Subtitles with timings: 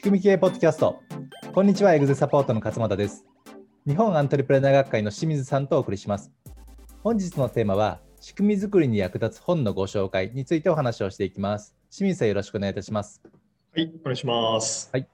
[0.00, 0.98] 仕組み系ポッドキャスト。
[1.52, 3.26] こんにちはエグゼサポートの勝又です。
[3.86, 6.32] 日本アントレプレナー学会の清水さんとお送りします。
[7.02, 11.76] 本日のテーマは仕組み作りに役立つ本のご紹介についてお話をしていきます。
[11.90, 13.20] 清水さんよろしくお願いいたします。
[13.74, 14.88] はいお願いします。
[14.90, 15.06] はい。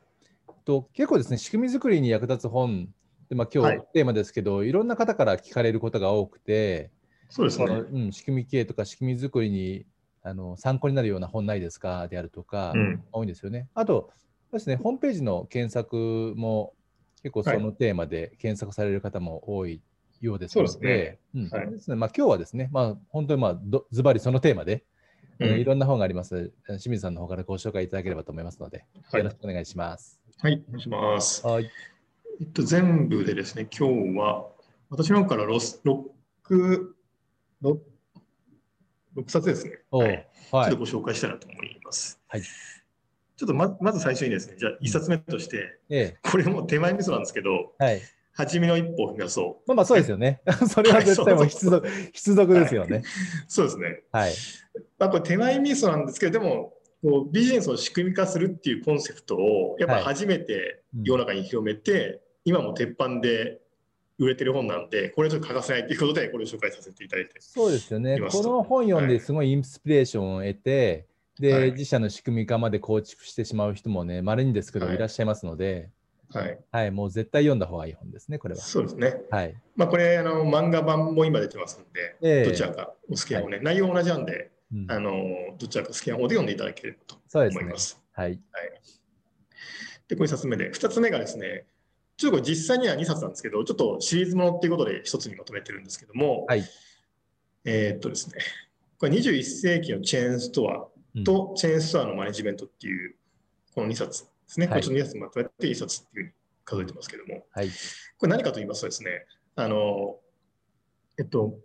[0.65, 2.89] と結構ですね仕組み作りに役立つ本。
[3.29, 6.93] でまあ今日テーマですけど、はい、いろんな方から聞かれることが多くて
[7.29, 9.85] そうですね、うん、仕組み系とか仕組み作りに
[10.23, 12.07] あの参考になるような本ないですか？
[12.07, 13.67] であるとか、うん、多いんですよね。
[13.75, 14.11] あと
[14.57, 16.75] ですね、ホームページの検索も
[17.23, 19.83] 結構そのテーマで検索される方も多い
[20.21, 24.85] ようですので、今日はですね、まあ、本当にまあズバリそのテーマで、
[25.41, 26.53] うん、いろんな本があります。
[26.67, 30.21] 清水さんの方からご紹介いただければと思いますので、よろしくお願いします。
[30.39, 31.47] はい、お願いします。
[31.47, 31.71] はい。
[32.41, 34.47] えっと、全部でですね、今日は
[34.91, 36.03] 私の方からロス6、
[37.63, 37.79] 6
[39.17, 39.81] 6冊ですね。
[39.91, 40.27] はい。
[40.53, 42.21] ちょっとご紹介したいなと思います。
[42.29, 42.43] はい。
[43.37, 48.01] ちょっとままず最初にですね、じゃあ1冊目として、ええ、これも手前味噌なんですけど、はい。
[48.33, 49.69] 初めの一歩を踏み出そう。
[49.69, 50.43] まあまあそうですよね。
[50.69, 53.05] それは絶対も必読、必読ですよね、はい。
[53.49, 54.03] そうですね。
[54.13, 54.33] はい。
[54.99, 63.61] まあこれ手前味噌なんですけど、でも、こうビジネスを仕組み化するっていうコンセプトをやっぱ初めて世の中に広めて、はいうん、今も鉄板で
[64.19, 68.19] 売れてる本なんで、これちょっと欠かせないということで、これを紹介させていただいてそうですよね。
[68.19, 71.07] この本読んですごいインスピレーションを得て、
[71.41, 75.91] はい、で、自社の仕組み化まで構築してしまう人もね、まれにですけど、いらっしゃいますので、
[76.33, 78.61] はい、はい、もう絶対読んだ方がいい本ですね、これは。
[78.61, 79.23] そうですね。
[79.31, 79.55] はい。
[79.77, 85.13] まあ、これ、あの、漫画版も今出てますんで、えー、どちらかお好きな方ね、はい、内容同じなんで、うん、あの、
[85.59, 87.89] どちらか好きな方で読んでいただければと思います。
[87.89, 88.29] すね、はい。
[88.29, 88.41] はい。
[90.09, 91.67] で、これ1冊目で、2つ目がですね、
[92.17, 96.65] ちょっとこれ実際には2冊なんですけど、ちょっとシリーズものっていうことで1つにまとめてるんですけども、はい、
[97.65, 98.39] えー、っとですね、
[98.99, 100.89] これ21世紀のチェーンストア
[101.25, 103.17] とチェーンストアのマネジメントっていう、
[103.75, 104.67] この2冊ですね。
[104.67, 106.33] はい、こっちの2冊まとめて1冊っていうふうに
[106.65, 107.69] 数えてますけども、はい、
[108.19, 110.17] これ何かと言いますとですね、あの、
[111.19, 111.59] えっと、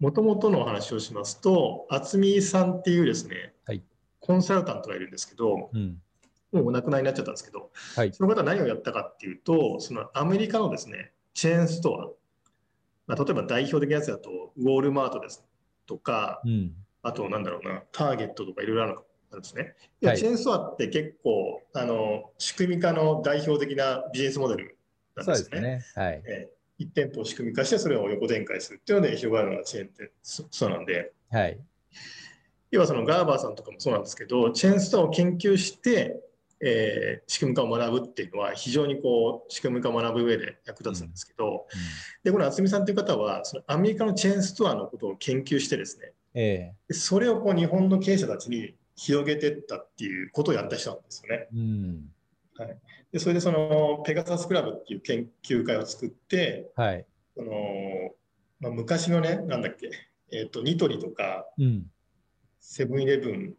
[0.00, 3.82] もともとのお話をしますと、渥美さんっていうですね、はい、
[4.20, 6.00] コンサルタントがいるんですけど、うん。
[6.52, 12.06] もうお亡くなりになっちゃったんですけど、はい、その方は何をやったかっていうと、そのアメリカのですね、チェーンストア、
[13.06, 15.44] まあ、例えば代表的なやつだと、ウォールマートです
[15.86, 16.72] とか、うん、
[17.02, 19.74] あとなんだろうな、ターゲットとかいろいろあるんですね。
[20.02, 24.76] はい、チェーンストアって結構、あの仕組み化の代表的なビジネスモデル
[25.16, 25.60] なんですよね。
[25.60, 25.84] ね。
[25.94, 30.10] はい、えー、1店舗を仕組み化して、それを横展開するっていうので広がるのがチェーン店。
[30.22, 31.58] そうなんで、はい、
[32.70, 36.20] 要はそのガーバーさんとかもそうなんですけど、チェーンストアを研究して、
[36.60, 41.52] えー、仕組み化を学ぶっていうのは非常にこう仕組み化を学ぶ上で役立つんですけど、うん。
[41.52, 41.62] うん、
[42.24, 51.48] でこの渥美さんという方はそのアメリカのチェーンストアのことを研究してですね、えー、それをこう日本の経営者たちに広げていったっていうことをやった人なんですよね。
[51.52, 52.04] うん。
[52.56, 52.78] はい、
[53.12, 57.04] でそれでそのペガサスクラブっていう研究会を作って、はい、
[57.36, 57.52] その
[58.60, 59.90] まあ、昔のねなんだっけ、
[60.30, 61.44] えーと、ニトリとか、
[62.60, 63.54] セブンイレブン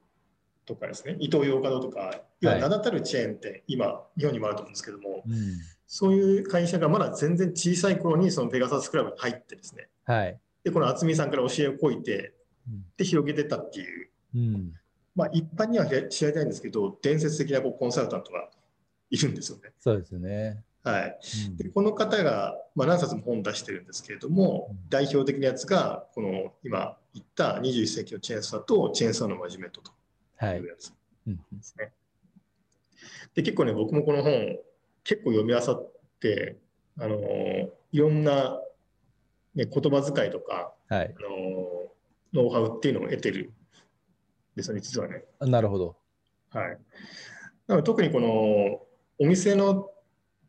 [0.66, 5.36] とかですね、イトーヨーカドーとか、要は名だたるチェーン店、はい、今、日本にもあると思うんですけども、うん、
[5.88, 12.34] そういう会社がまだ全然小さい頃にそのペガサスクラブに入ってですね、はい、でこの渥美さんから教えをこいて、
[12.98, 14.74] で広げてたっていう、うん、
[15.16, 18.50] まあ、一般には知られないんですけど、伝説的なこうコンサルタントが
[19.10, 19.72] いるんですよね。
[19.80, 20.64] そうですね。
[20.84, 29.92] はい、うん、でこの方が、まあ、何冊も本を出してるんですけれども、代表的なやつがこの今言った21世紀のチェーンサーとチェーンサーのマジメントと。
[30.56, 30.60] い。
[30.60, 30.94] うやつ
[31.28, 31.92] ですね。
[33.36, 34.58] で結構ね僕もこの本
[35.04, 36.58] 結構読み漁って
[36.98, 37.18] あの
[37.92, 38.60] いろんな、
[39.56, 41.89] ね、言葉遣いとか、はい、あの
[42.34, 43.54] ノウハウっていうのを得てる
[44.56, 45.24] ですよね実はね。
[45.40, 45.98] なるほど。
[46.52, 46.78] はい、
[47.68, 48.82] なので特にこの
[49.20, 49.90] お店の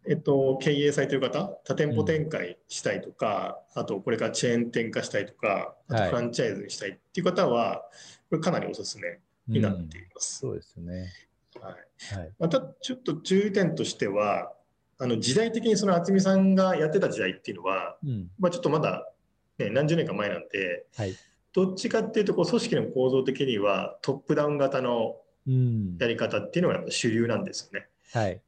[0.06, 7.82] えっと、経営されてる方、多店舗展開したいとか、うん、あとこれからチェーン店化したいとか、あとフランチャイズにしたいっていう方は、
[8.30, 10.46] これかなりおすすめになっています。
[10.46, 11.12] うん、そうですね。
[11.60, 12.18] はい。
[12.18, 14.52] はい、またちょっと注意点としては、
[14.98, 19.06] あの時代的にその渥美さんがやってた時代っていうのは、うん、まあちょっとまだ、
[19.58, 21.14] ね、何十年か前なんで、はい、
[21.52, 25.16] どっちかっていうとこう組織の構造的にはトップダウン型の
[25.98, 27.88] やり方っていうのが主流なんですよね。
[28.12, 28.40] はい、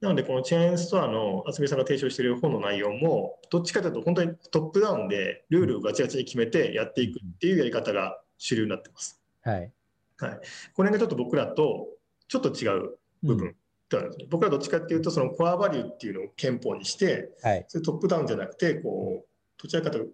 [0.00, 9.20] なのでこのチェーンストアの渥美さんが提唱している本の内容もどっちかというと本当にトップダウンでルールをガチガチに決めてやっていくっていうやり方が主流になってます。
[9.42, 9.72] はい、
[10.18, 10.40] はい、
[10.74, 11.88] これがちょっと僕らと
[12.28, 13.52] ちょっと違う部分っ
[13.88, 20.12] てあるんですね、うん、僕らどっちかっていうとそのコアバリューっていうのを憲法にして、はい、それトップダウンじゃなくてこうどちらかというと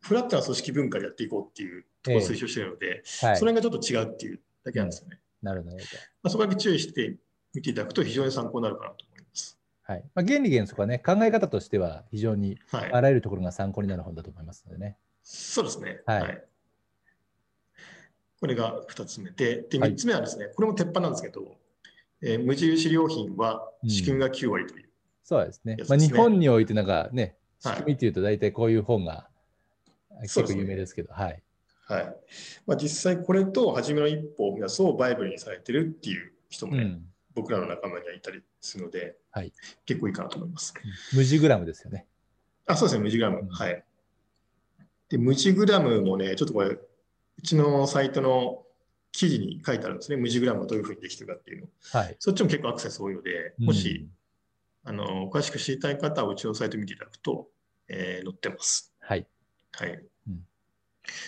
[0.00, 5.18] フラットな組織文化でやっていこうっていうところを推奨しているので、えーはい、それがちょっと違うっていうだけなんですよね。
[5.42, 5.76] なるほど。
[5.76, 5.82] ま
[6.24, 7.16] あ、そこだけ注意してみ
[7.54, 9.58] 見ていただくと非常に参考になるかなと思います。
[9.82, 14.86] はいまあ、原理原則はね、考え方としては非常にあらゆるところが参考になる本だと思いますのでね。
[14.86, 16.00] はい、そうですね。
[16.06, 16.44] はい、はい
[18.40, 21.56] これが2つ目で、で3つ目はですね、はい、これも鉄板なんですけど、
[22.22, 24.90] えー、無印良品は仕組みが9割という、うん、
[25.24, 25.76] そうですね。
[25.88, 29.27] まあ、日本においてなんかね、仕組みっていうと大体こういう本が
[30.22, 31.42] 結構有名ですけど、はい。
[31.86, 32.16] はい
[32.66, 37.02] まあ、実際これと初めの一歩を皆そうバイブルにされてるっていう人もね、うん、
[37.34, 39.52] 僕らの仲間にはいたりするので、はい、
[39.86, 40.74] 結構いいかなと思います。
[41.14, 42.06] 無ジグラムですよね。
[42.66, 43.40] あ、そうですね、無ジグラム。
[43.40, 43.82] うん、はい。
[45.08, 48.64] で、無ジグラムもね、ちょっとこれ、うちのサイトの
[49.12, 51.68] 記事に書いてあるんですね、無ジグラムがどういうふうにできてるかっていうの。
[51.92, 54.10] はい、そっちも結構アクセス多いので、もし、
[54.84, 57.48] うん、あの詳しく知りたい方はうちのサイト見ていただくと、
[57.88, 58.87] えー、載ってます。
[59.72, 59.90] はい。
[59.90, 60.00] はい。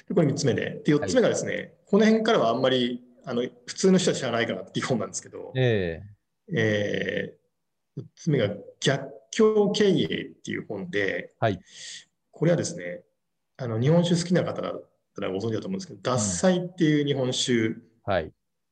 [0.09, 0.83] でこれ3つ目で。
[0.85, 11.61] で、4つ目がですね、はい、この辺からはあんまりあの普通の人は知らないかなっていう本なんですけど、えーえー、4つ目が逆境経営っていう本で、はい、
[12.31, 13.03] これはですね、
[13.57, 17.77] あの日本酒好きな方だったらご存知だと思うんですけど、獺祭っていう日本酒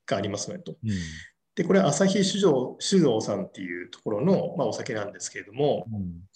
[0.06, 0.76] がありますねと。
[0.82, 0.90] うん、
[1.54, 6.28] で、これは旭酒造酒造さんっていうところの、まあ、お酒なんですけれども、うん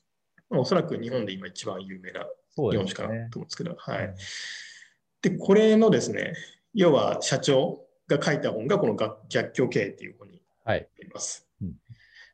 [0.50, 2.26] まあ、おそらく日本で今一番有名な
[2.56, 4.14] 日本酒かなと思うんですけど、ね、はい。
[5.22, 6.34] で、これのですね、
[6.74, 8.96] 要は社長が書いた本がこの
[9.28, 11.46] 逆境経営っていう本になります。
[11.60, 11.76] はいうん、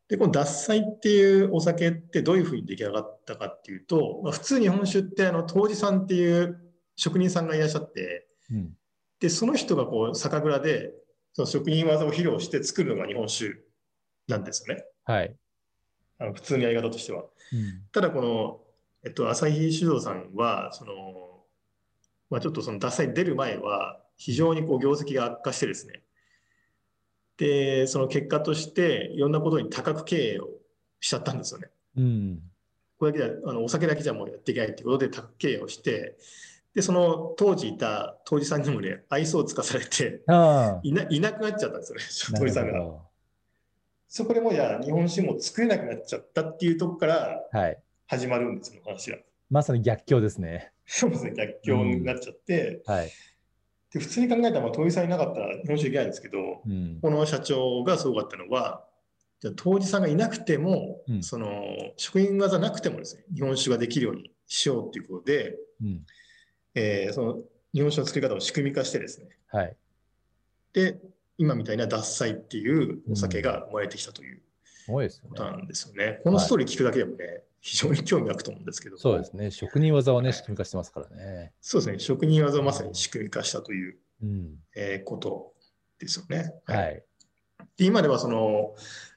[0.09, 6.61] で、この獺祭っていうお酒ってどういうふうに出来上がったかっていうと、まあ、普通日本酒ってあの杜氏さんっていう
[6.97, 8.77] 職人さんがいらっしゃって、うん、
[9.21, 10.93] で、その人がこう酒蔵で
[11.33, 13.55] その職人技を披露して作るのが日本酒
[14.27, 14.85] なんですよね。
[15.05, 15.35] はい。
[16.19, 17.25] あの普通のやり方としては。
[17.53, 18.61] うん、ただこの、
[19.09, 20.93] えっと、朝日酒造さんは、その、
[22.29, 26.03] まあ、ちょっとその獺祭出る前は、非常にこう業績が悪化してですね、
[27.39, 30.51] で、その結果として、いろんなことに多角経営を
[31.01, 31.71] しちゃったんですよね。
[31.97, 32.43] うん、
[32.99, 36.19] これだけであのお酒だけじゃもうやっていけないっていうことで多角経営をして、
[36.75, 40.23] で、その当時いた当時さんにもね、愛想をつかされて
[40.83, 43.09] いな、いなくなっちゃったんですよね、当時さんが。
[44.07, 47.41] そこでもうや日本酒も作れなくなっちゃったっていうとこから
[48.09, 48.93] 始まるんですよ、は。
[48.93, 49.19] い、話が。
[49.51, 50.73] まさに逆境ですね。
[50.87, 53.11] そうですね、逆境になっちゃって、うん、はい、
[53.93, 58.85] で普通に考えたら、まあ、遠さんいなかったら日本酒いけないんですけど、うん、この社長がすごかったのは、
[59.41, 61.63] じゃ当時さんがいなくても、うん、その
[61.97, 66.07] 職員技なくてもですね、日本酒ができるようにしようということで、うん、
[66.75, 67.39] えー、その
[67.75, 69.77] 日本酒の作り方を仕組み化してですね、はい、
[70.73, 70.99] で、
[71.37, 74.41] 今みたいな獺祭っていうお酒が生まれてきたという
[74.89, 75.03] こ
[75.35, 76.13] となんですよね。
[76.13, 76.21] ね。
[76.25, 78.99] このストーリー聞くだけでもね、非常に興味湧くと思うんですけど。
[78.99, 79.51] そうですね。
[79.51, 81.53] 職人技をね、仕組み化してますからね。
[81.61, 81.99] そうですね。
[81.99, 85.53] 職人技をまさに仕組み化したという、うん、えー、こと
[85.99, 86.55] ですよね。
[86.67, 86.79] はい。
[86.79, 87.03] はい、
[87.77, 88.75] で今ではその、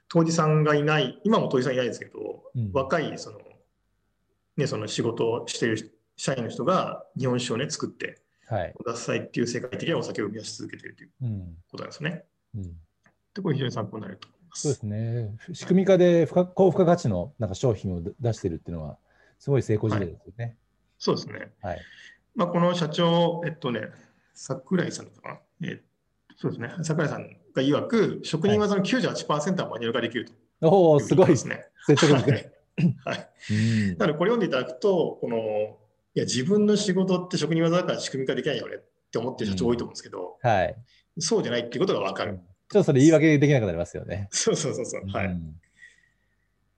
[0.08, 3.38] 当時さんがいない、今も当時さんいないですけど、うん、若いその、
[4.56, 11.10] ね、その仕事をしている社員の人が日本酒をね、作って、はい、獺祭っていう世界的なお酒を生み出し続けているという
[11.70, 12.24] ことなんですね。
[12.54, 15.36] うん、で、これ非常に参考になるとそうですね。
[15.52, 18.98] 仕組み化で高付加価値のなんか商品を出してるっていうのは、
[19.38, 20.44] すごい成功事例ですよね。
[20.44, 20.56] はい、
[20.98, 21.52] そうですね。
[21.62, 21.80] はい。
[22.34, 23.88] まあ、この社長、えっとね、
[24.34, 25.38] 桜井さんかな。
[25.68, 25.80] え
[26.36, 26.70] そうですね。
[26.82, 30.26] 桜井さんが曰く、職人技の98%はマニュアル化できる
[30.60, 31.66] と、おお、すごいですね。
[31.86, 32.52] 説得力。
[33.04, 33.28] はい。
[33.98, 35.36] なので、これ読んでいただくと、この、
[36.14, 40.76] いや、自分の仕事って職人技だから仕組み化できないよねって思ってる社長多いと思うんですけど、うん、はい。
[41.18, 42.40] そうじゃないっていうことが分かる。
[42.72, 44.28] ちょっとそれ言い訳できなくなりますよね。
[44.30, 45.02] そうそうそうそう。
[45.08, 45.38] はい。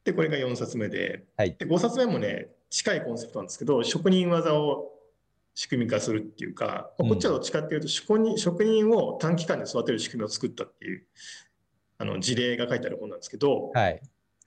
[0.02, 4.90] で、これが4冊目で、はい、で5冊目もね、近いコンセプトなんですけど、職人技を
[5.54, 11.04] 仕組み化するっていうか、こっちはどっちかっていうと、職人職人を短期間で育てる仕組みを作ったっていう
[11.98, 14.02] あの事例が書いてある本なんですけど、はい、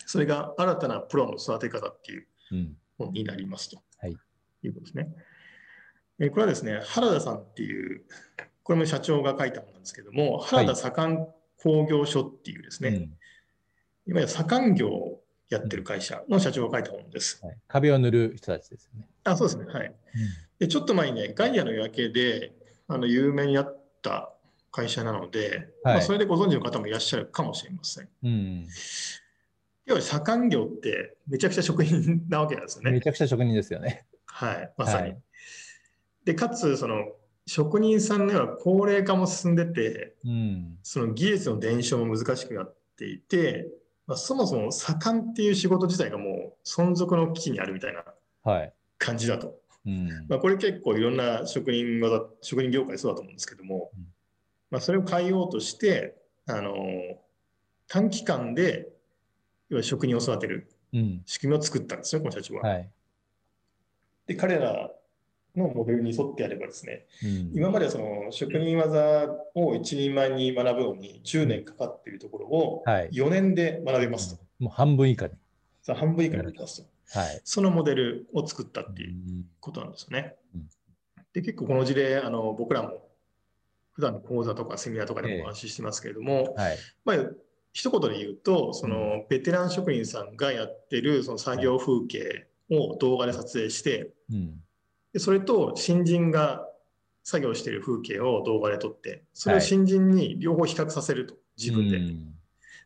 [0.05, 2.27] それが新たなプロの育て方っていう
[2.97, 4.17] 本になりますと、はい、
[4.63, 5.07] いうことですね。
[6.19, 8.03] えこれはですね、原田さんっていう、
[8.63, 11.27] これも社長が書いた本なんですけども、原田左官
[11.61, 13.11] 工業所っていうですね、うん、いわ
[14.05, 17.39] ゆる左官業をやってる会社の社長が書いた本です。
[17.45, 19.07] はい、壁を塗る人たちですね。
[19.23, 19.65] あそうですね。
[19.65, 19.87] はい。
[19.87, 19.93] うん、
[20.59, 22.53] でちょっと前にね、ガイアの夜明けで
[22.87, 24.33] あの有名になった
[24.71, 28.09] 会社なので、はい、まあ、それでご存知の方もいらっしゃるかもしれません。
[28.23, 28.67] うん、
[29.85, 32.91] 要は左官業ってめちゃくちゃ職人なわけなんですよね。
[32.91, 34.05] めちゃくちゃ職人ですよね。
[34.25, 35.03] はい、まさに。
[35.03, 35.21] はい、
[36.25, 37.13] で、かつ、その
[37.47, 43.69] 職人さんには高齢化も進んでて、うん、その技術の伝承も難しくなっていて、
[44.05, 48.03] まあ、そもそも盛んっていう仕事自体がもう存続の危機にあるみたいな
[48.97, 49.47] 感じだと。
[49.47, 49.55] はい
[49.87, 54.07] うん、まあ、これ結構いろんな職人技職人業界そうだと思うんですけども、うん、
[54.69, 56.75] まあ、それを変えようとして、あの
[57.87, 58.89] 短期間で
[59.69, 60.69] 要は職人を育てる
[61.25, 62.63] 仕組みを作ったんですよ、この社長は。
[62.63, 62.89] はい、
[64.27, 64.91] で彼ら
[65.57, 74.41] のモデルに沿ってやればですね、うん、今までその職人技を一人前に学ぶのに10年かかっているところを4年で学べますと。
[74.41, 75.33] はい、もう半分以下に。
[75.81, 76.83] さ半分以下になります
[77.13, 77.41] と、はい。
[77.43, 79.15] そのモデルを作ったっていう
[79.59, 80.35] ことなんですよね。
[80.55, 80.67] うん、
[81.33, 83.07] で結構この事例あの僕らも
[83.93, 87.17] 普段の講座とかセミナーとかでもお話ししてますけれども、えーはい、まあ
[87.73, 94.61] 一言で言うとそのベテラン職人さんがやってるその作業風景を動画で撮影して、うん
[95.17, 96.67] でそれと新人が
[97.23, 101.99] 作業している風景を動画で撮って、それを新人に両方比較させると、自分で。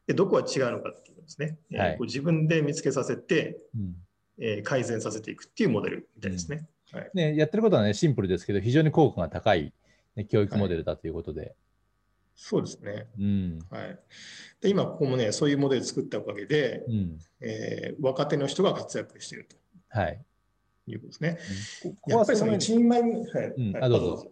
[0.07, 3.95] でどこが違うのかっていうのですね、はい、えー、自分で見つけさせて、うん、
[4.39, 6.65] えー、改善させていくっていうモデルみたいですね。
[6.93, 9.73] うん、はい、ねやってることはね、シンプルですけど、非常に効果が高い、
[10.15, 11.41] ね、教育モデルだということで。
[11.41, 11.55] はい、
[12.35, 13.59] そうですね、うん。
[13.69, 13.99] はい、
[14.61, 19.57] で今、ここもね、そういうモデル作ったおかげで、うん、えー、若手の人が活躍していると。
[19.89, 20.23] はい
[20.93, 21.37] いうことですね。
[22.07, 24.31] やっぱりその一人前に、はい、うん、あどうぞ。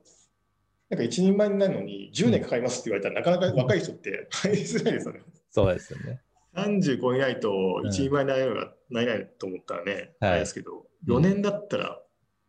[0.89, 5.22] なんか一人前になるのに10年かかりますって言われたら、なかなか若い人って入りづらいですよね。
[5.51, 6.22] そうですよね。
[6.56, 7.51] 35いないと
[7.86, 12.00] 一人前になれるがないないと思ったらね、うん、ないですけど、4年だったら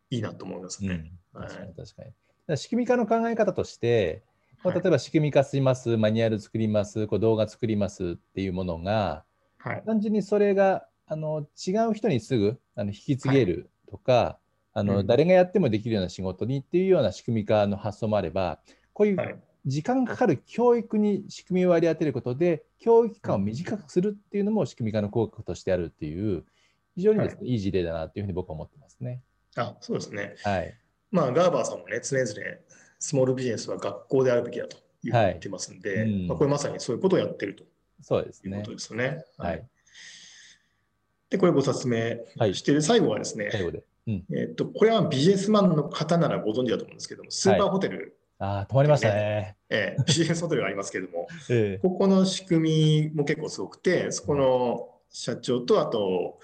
[0.09, 1.11] いいなと思いますね。
[1.33, 2.03] 確かに確か
[2.47, 2.57] に。
[2.57, 4.23] 仕組み化の考え方として、
[4.63, 9.23] 例えば仕組み化します、マニュアル作ります、こう動画作りますっていうものが、
[9.57, 14.39] はい、単純にそれがあの違う人にすぐあの引き継げるとか、
[14.73, 18.59] あの、うん、誰がやってもできるような仕事にっていうような仕組み化の発想もあれば、
[18.93, 26.45] こういう時間かかる教育に仕組みを割り当てることで、教育期間を短くするっていうのも仕組み化の効果としてあるっていう、
[26.95, 29.21] 非常にですね、はい、いい事例だなというふうに僕は思ってますね。
[29.55, 30.35] あそうですね。
[30.43, 30.73] はい。
[31.11, 32.27] まあ、ガーバーさんもね、常々、
[32.99, 37.63] スモールビジネスは学校であるべきだと言ってますんで、はいうん、まあ、これまさにそういうことをやってると
[38.01, 38.57] そうですね。
[38.57, 39.23] いうことですよね。
[39.37, 39.67] はい。
[41.31, 42.17] で、これご説明
[42.53, 43.83] して、はい、最後はですね、最後で。
[44.07, 49.55] うん、えっと、これはビジネスマンの方ならご存知だと思うんですけども、スーパーホテル、はい、あ泊まりましたね。
[49.69, 56.39] えー、ビジネスホテルがありますけれども、 えー、ここの仕組みも結構すごくて、そこの社長と、あと、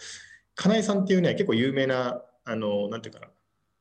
[0.56, 3.28] 金井さんっていうね、結構有名な、あの、なんていうかな、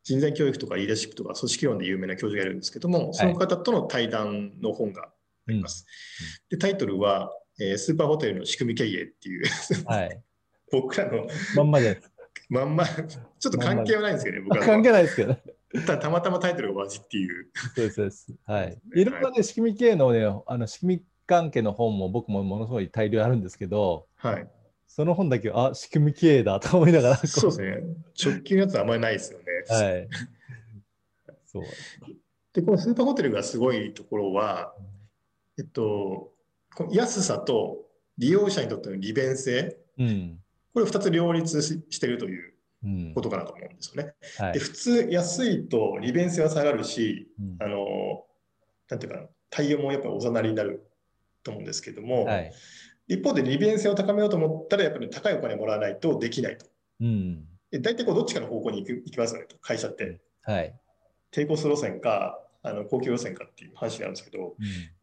[0.02, 5.12] 人材教育とかリーダーシップとか組織論で有名な教授がいるんですけども、その方との対談の本があ
[5.52, 5.84] ります。
[6.18, 9.44] はい、で、タイトルは、えー、スーパーホテルの仕組み経営っていう。
[9.86, 10.22] はい、
[10.72, 12.00] 僕らのまんまで
[12.48, 14.64] まんま、ちょっと関係はないんですけどね、僕は。
[14.64, 15.36] 関係ないですけど。
[15.86, 17.50] たたまたまタイトルが同じっていう。
[17.74, 18.34] そうです、そうです。
[18.44, 18.78] はい。
[18.94, 24.48] いろんなね、仕組み系のね、あの仕組み関係の本も僕もものすごい大量あるんですけど、はい。
[24.86, 27.16] その本だけ、あ、仕組み系だと思いながら。
[27.16, 27.82] そうですね。
[28.22, 29.44] 直近のやつはあんまりないですよね。
[29.68, 30.08] はい。
[31.44, 31.62] そう。
[32.52, 34.74] で、このスーパーホテルがすごいところは、
[35.58, 36.32] えっと、
[36.90, 37.84] 安さと
[38.18, 40.38] 利用者にとっての利便性、うん、
[40.76, 42.52] これ2つ両立してるという
[43.14, 44.12] ことかなと思うんですよね。
[44.40, 48.26] うんはい、で普通安いと利便性は下がるし、うん、あの
[48.90, 50.86] なんていうかな対応もやっぱりおざなりになる
[51.42, 52.52] と思うんですけども、はい、
[53.08, 56.66] 一方で利便性を高めようと思ったらやっぱり高いお金もらわないとできないと。
[57.00, 59.34] うん、大体こうどっちかの方向に行く行きます？
[59.34, 60.20] よねと会社って。
[60.42, 60.78] はい、
[61.30, 64.54] 低コスト路線かあの高級路線かっていう話なんですけど、うん、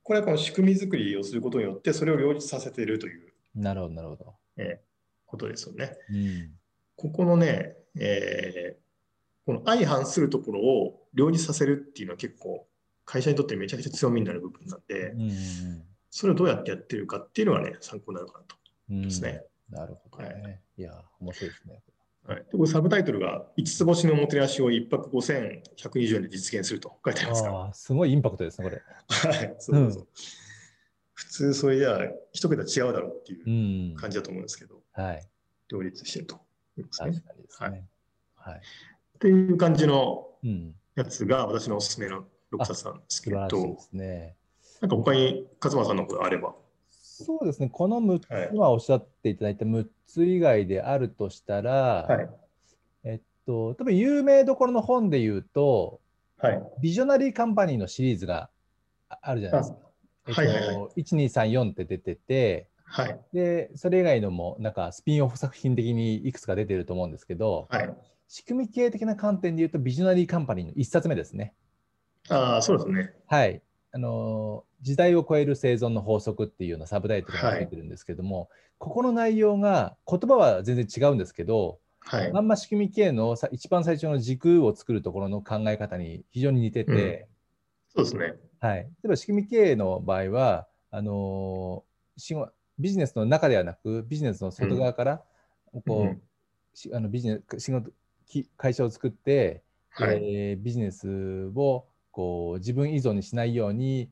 [0.03, 3.33] これはこの仕組み作りをすることによってそれを両立させているという。
[3.55, 4.35] なるほどなるほど。
[4.57, 4.92] えー
[5.33, 5.97] ことですよね。
[6.09, 6.51] うん、
[6.95, 12.67] ここのね、えー、この相反するところを両立させるっていうのは結構
[13.05, 18.55] 会社にとってめちゃくちゃ強みになる部分なんで、うん、それをどうやってやってるかっていうのはね、参考になるかなと
[18.89, 19.43] 思いますね。
[19.71, 20.29] うん、なるほどね。
[20.29, 21.81] はい、いや、面白いですね。
[22.25, 28.81] はい、でこれサブタイトルが5つ星のもてなしを1泊5120円で実現すると書いてありますかあすごいインパクトですね、これ。
[29.09, 30.03] はい、そうそう。
[30.03, 30.07] うん、
[31.13, 31.99] 普通、それじゃあ、
[32.31, 35.27] 一桁違うだろうっていう感じだと思うんですけど、はい、
[35.69, 36.35] 両立してると
[36.77, 37.23] いうですね。
[37.49, 37.87] すね。
[38.35, 38.55] はい。
[38.55, 38.59] っ
[39.19, 40.27] ていう感じの
[40.95, 44.35] やつが私のおすすめの6冊なんですけど、ですね、
[44.81, 46.55] なんか他に勝間さんのことあれば。
[46.91, 52.29] そうですね、この6つ、今おっしゃっていただいた6つ以外であるとしたら、はい、
[53.03, 56.01] えっと、多分有名どころの本で言うと、
[56.37, 58.49] はい、ビジョナリーカンパニーのシリーズが
[59.07, 59.77] あるじゃないですか。
[60.25, 67.95] はいはいはい、1234って出てて、はい、でそれ以外のもなんかスピンオフ作品的にいくつか出てると思うんですけど、はい、
[68.27, 71.55] 仕組み系的な観点でいうとビジョナリーカンパニーの1冊目ですね。
[72.29, 73.11] ああそうですね。
[73.25, 73.63] はい。
[73.93, 78.47] あの時代を超える生存の法則っていうようなサブタイトルが出てるんですけども、はい、
[78.77, 87.27] ここの内容が言葉は全然違うんですけど、はい、まんま仕組み系のさ一番最初の軸を作るところの考え方に非常に似てて、
[87.95, 88.35] うん、そうですね。
[88.59, 91.83] はい、例えば仕組み系の場合はあの
[92.79, 95.23] ビジネスの中ではなく、ビジネスの外側から、
[95.85, 97.91] こう、あのビジネス仕事
[98.57, 104.09] 会社を作って、はい、えー、ビジネスをこう自分依存にしないように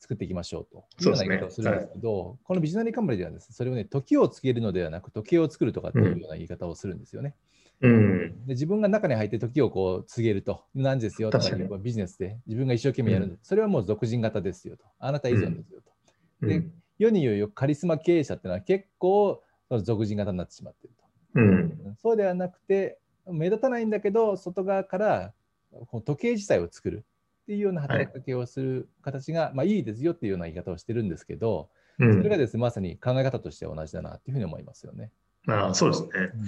[0.00, 0.84] 作っていきましょうと。
[1.00, 7.34] いうような言い方をするんですけど、ねはい、このビジョナリーカンパニーではです、ね、それをね、時を告げるのではなく、時計を作るとかっていうような言い方をするんですよね。
[7.80, 15.80] うん、で自分が中に入って時をこう告げると、何時ですよとかビジネスで自分が一生懸命やる、うん、それはもう俗人型ですよと、あなた依存ですよ
[16.40, 16.46] と。
[16.46, 16.64] で
[16.98, 21.04] 世に言うよカリスマ経営者っていうのは結構その俗人型になってしまっていると。
[21.36, 25.32] うん、そうではなくて、目立たないんだけど、外側から
[25.72, 27.04] この時計自体を作る
[27.42, 35.10] っていうような働きかけをする形が、はい、まあ、いいですよっていうような言い方をしてるんですけど、うん、それがですね、まさに考え方としては同じだなっていうふうに思いますよね。
[35.48, 36.08] ああそうですね。
[36.12, 36.42] うん、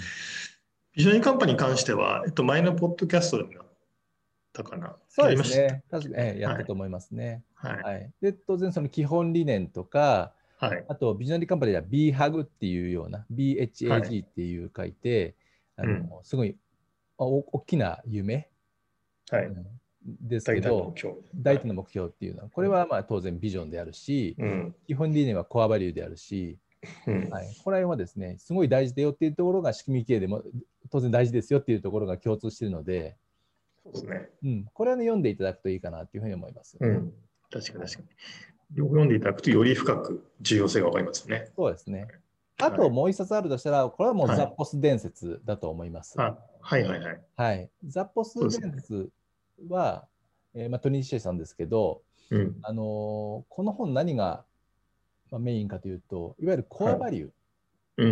[0.95, 3.51] ビジョカンパに関しては、えっと、前のポッドキャストでも
[4.57, 4.97] たかな。
[5.09, 5.85] そうですね。
[5.91, 7.43] 確かに、やったと思いますね。
[7.55, 7.83] はい。
[7.83, 15.35] はい、で当然、その基本理念とか、はい、あと、ビジョナリーカンパニーでは BHAG っていうような、BHAG っていう書いて、
[15.77, 16.57] はい、あの、すごい
[17.19, 18.49] お大きな夢、
[19.31, 19.51] はい、
[20.05, 20.95] ですけど、
[21.35, 22.09] 大体の目標。
[22.09, 26.59] っていうのは、これはまあ当然ビジョンであるし、うん、基本理念はコアバリューであるし、
[27.07, 30.43] うん、はい、これはですね、すごい大事だよっていうところが仕組み系でも
[30.91, 33.17] 当然大事ですよっていうところが共通しているので、
[33.83, 34.29] そうですね。
[34.45, 37.13] うん、これは、ね、読んでいただくといいかなというふうに思います、ね、うん、
[37.51, 38.09] 確かに確かに。
[38.73, 41.51] 両方読んでいただくとより深く重要性が分かりますよね。
[41.57, 42.09] そうですね。
[42.59, 46.19] あともう一冊あるとしたら、これはもうザ・ポス伝説だと思います。
[46.19, 47.21] はい、はいはいはい。
[47.37, 47.71] はい。
[47.87, 49.11] ザ・ポス伝説
[49.69, 50.07] は、
[50.55, 54.45] ねえーまあ、トニー・シェさんですけど、うん、あのー、この本何が、
[55.31, 57.25] まあ、メインかというと、いわゆるコアバリュー。
[57.25, 57.33] はい
[57.99, 58.07] う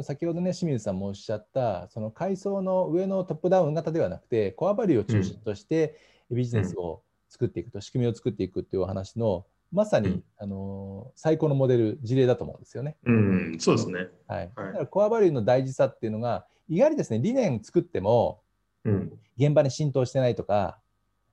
[0.00, 5.98] ん、先ほどね、清水さんもおっしゃった、その階層の上のトップダウン型ではなくて、コアバリューを中心として
[6.30, 12.96] ビジネスを作っていくと、仕組みを作っていくっていうお話のまさに、うん、あの最高のモデル、事例だと思うんですよね。
[13.04, 14.08] うん、そうですね。
[14.26, 14.52] はい。
[14.54, 18.40] だからコアバリューの大事さっていうのが、意外にですね、理念作っても、
[18.84, 20.78] うん、現場に浸透してないとか、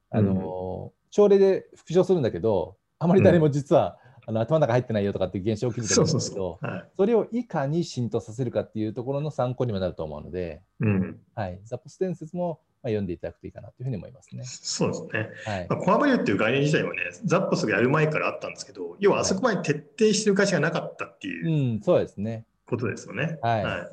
[0.09, 6.59] あの、うん、朝礼で復唱するんだけど、あまり誰も実は、あの頭の中入ってないよとかっていう現象起きてるんですけど、
[6.95, 14.43] それをいかに浸透させるかっていうところの参考にもなると思うので、うん、はい、ザ・ポス伝説もまあ、読んでいただくといいかなというふうに思いますね。
[14.43, 15.29] そうですね。
[15.45, 22.45] はい、まあ、コアバリューっていう概念自体はね、ザッポスがやる前からあったんですけど、要はあそこまで徹底してる会社がなかったっていう、はい、うん、そうですね。
[22.65, 23.39] ことですよね。
[23.41, 23.63] はい。
[23.63, 23.89] はい、ま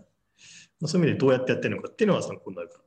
[0.85, 2.81] あ、そういう意味でどうやってやってるのかっていうのは参考になるかな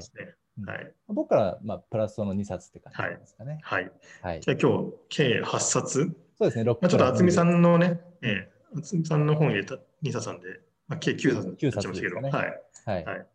[0.00, 0.34] と、ね。
[0.64, 0.76] はい。
[0.78, 3.58] はい、僕からまあプラスその2冊って感じですかね。
[3.62, 3.90] はい。
[4.22, 12.62] はい、じゃあ今日計8冊そうですね、まあ、ちょっと渥美さんのね、ええ、渥美さんの本入れた2冊なんで、まあ、計9冊になっちゃいましたけど、ね、はい。
[12.86, 13.04] はい。
[13.04, 13.26] はい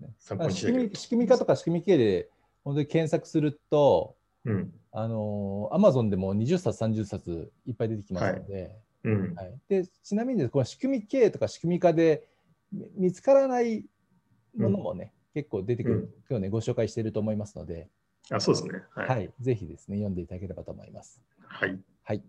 [0.00, 0.14] ね。
[0.50, 2.28] 仕組み仕組み化とか仕組み系で
[2.64, 8.76] 本当に検索すると、うん、あのアマゾンでも20冊、30冊いっぱい出てきますので、はい。
[9.04, 9.34] うん。
[9.34, 12.28] はい、でちなみにこの仕組み系とか仕組み化で
[12.96, 13.84] 見つからない
[14.56, 17.88] ものもね、うん、結構出てくる、今日ね、ご紹介していると思いますので、
[18.30, 21.20] あそうですね、はい、はい、ぜひですね、読んでいただければと思います。
[21.46, 21.78] はい。
[22.04, 22.22] はい、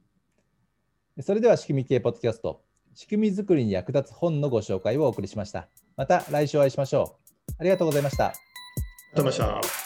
[1.21, 2.63] それでは仕組み系ポッドキャスト、
[2.93, 5.67] 仕組み作りに役立つ本のご紹介をお送りしました。
[5.95, 7.22] また来週お会いしましょう。
[7.60, 8.27] ありがとうございました。
[8.27, 9.83] ありがとうございました。